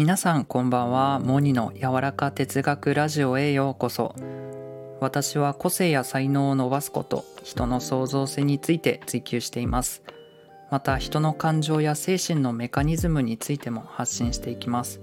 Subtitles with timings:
[0.00, 1.20] 皆さんこんばんは。
[1.20, 4.14] モニの柔らか哲学ラジオへようこそ。
[4.98, 10.02] 私は個性や才能を伸ばすこと人の創造性について追求しています。
[10.70, 15.02] また人の感情や精神のメカニズムについても発信していきます。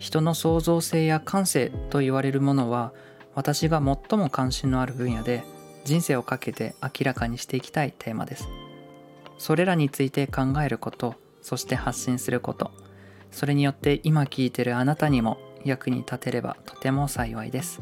[0.00, 2.92] 人の創造性や感性と言われるものは
[3.36, 5.44] 私が最も関心のある分野で
[5.84, 8.48] 人生をかけて明らかにしていきたいテーマです。
[9.38, 12.87] それらについて考えることそして発信すること。
[13.30, 17.80] それによって今聞いてるあなたにも役に立てればとても幸いです。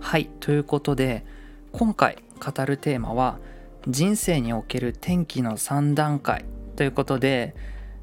[0.00, 1.24] はいということで
[1.70, 3.38] 今回語るテーマは
[3.88, 6.44] 人生における転機の3段階
[6.76, 7.54] ということで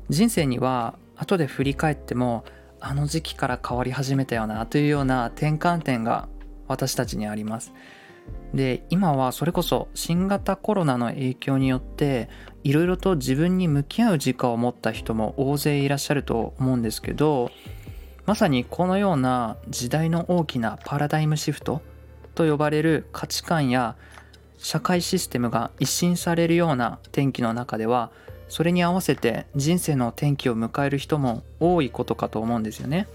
[0.09, 2.45] 人生には後で振り返っても
[2.79, 6.29] あの時期から変わり始めたよなというような転換点が
[6.67, 7.73] 私たちにあります。
[8.53, 12.29] で今はそれこそ新型コロナの影響によって
[12.63, 17.51] いろいろと自分に向き合う時間を持った人も大勢いらっしゃると思うんですけど
[18.25, 21.81] まさにこのような時代の大きなパラダイムシフト
[22.35, 23.95] と呼ばれる価値観や
[24.57, 28.11] 社会システムが一新されるような天気の中では
[28.49, 33.07] それに合わせて人生の転機を迎える人も多いことかと思うんですよね。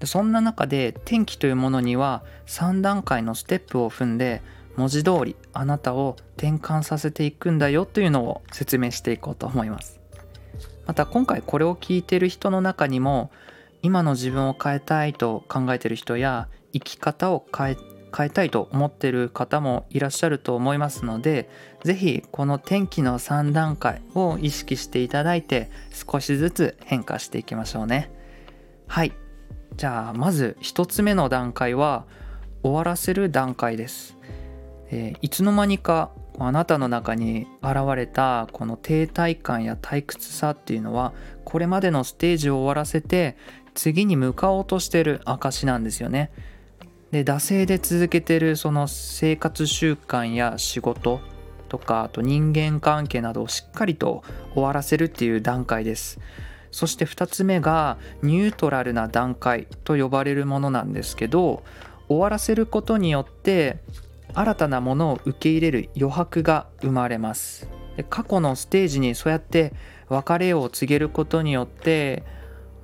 [0.00, 4.42] でそんな中で転機というものには3段階のステップを踏んで
[4.76, 10.00] 文字通りあなたを転換させていくんだよというのを説明していこうと思います。
[10.86, 13.30] また今回これを聞いてる人の中にも
[13.82, 17.76] 今の自分を変えたいと考えてる人や生き方を変え
[18.16, 21.48] 変えたいと思ってる方もいらっしゃると思いますので
[21.84, 28.10] 是非この天気の3段階を意識していただいて少しずつ変化していきましょうね。
[28.88, 29.12] はい。
[29.76, 32.04] じゃあまず1つ目の段階は
[32.62, 34.16] 終わらせる段階です、
[34.90, 41.12] えー、いつの間にかあなたの中に現れたこの停滞感や退屈さっていうのは
[41.44, 43.36] これまでのステージを終わらせて
[43.74, 46.30] 次に向かおうとしてる証なんですよね。
[47.10, 51.20] で惰性で続けてるその生活習慣や仕事
[51.68, 54.22] とかあと人間関係などをしっかりと
[54.54, 56.20] 終わらせるっていう段階です。
[56.70, 61.62] そして2つ目がニュートラルな段階と呼ばれるものなんですけど
[62.08, 63.78] 終わらせることによって
[64.34, 67.68] 新たなものを受け入れる余白が生まれます。
[68.08, 69.72] 過去のステージにそうやって
[70.08, 72.22] 別れを告げることによって、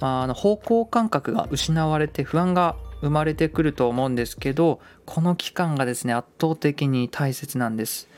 [0.00, 8.08] あの方向感覚が失われて不安が生まれてくると思うんですけどこの期間がですね圧倒的に大切なんです。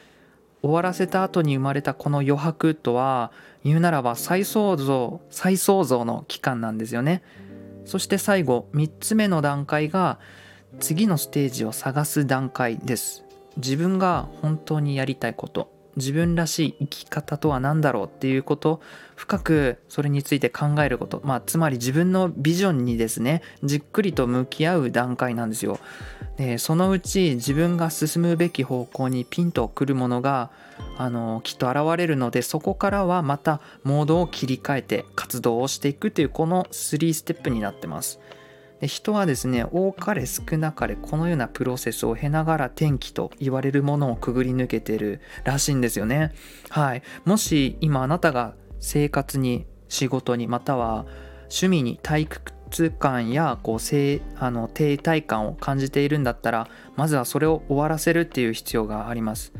[0.63, 3.31] 終わらせた後に生まれたこの余白とは
[3.65, 7.23] 言うならば再創造再創造の期間なんですよね。
[7.85, 10.19] そして最後3つ目の段階が
[10.81, 13.25] 次のステージを探す段階です。
[13.57, 18.81] 自分が本当にやりたいこと自分らしい生き方とは何だろうっていうこと
[19.17, 21.21] 深くそれについて考えること。
[21.25, 25.79] まあつまり自分のビジョンにですねじっくりと向き合う段階なんですよ。
[26.39, 30.51] でそのうち自分が進むべき方向にピンとくるものが
[30.97, 38.21] あのきっと現れるのでそこからはまたモードを切り替えて活動をしていくというこの3ステップになってます。
[38.81, 46.33] で人はですね多かれ少なかれこのようなプロセスを経ながら転機と言われるものをくぐり抜けてるらしいんですよね。
[46.69, 47.03] はい。
[47.25, 51.07] もし今あなたが生活に仕事にまたは
[51.51, 52.53] 趣味に退屈
[52.91, 59.53] 感やこう性あの停滞感を感じているんだったらまずはそれを終わらせるっていう必要があります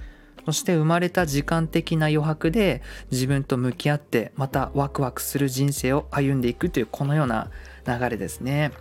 [0.49, 2.81] そして生まれた時間的な余白で
[3.11, 7.51] 自分と向き合ってまたワクワクする人生を歩んでいくというこのような
[7.87, 8.73] 流れですね。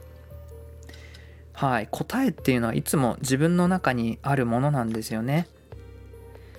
[1.51, 5.47] はい、答えっていうのはいつも自分の中にあるものなんですよね。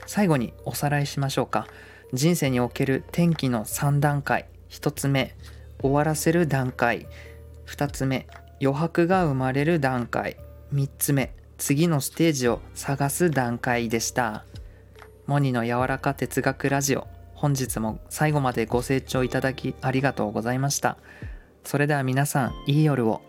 [0.05, 1.69] 最後におさらいしましょうか。
[2.13, 4.47] 人生における転機の3段階。
[4.69, 5.35] 1つ目、
[5.81, 7.07] 終わらせる段階。
[7.69, 8.27] 2つ目、
[8.61, 10.37] 余白が生まれる段階。
[10.73, 14.45] 3つ目、次のステージを探す段階でした。
[15.27, 17.07] モニの柔らか哲学ラジオ。
[17.35, 20.97] 本日も最後までご清聴いただきありがとうございました。
[21.63, 23.28] それでは皆さん、いい夜を。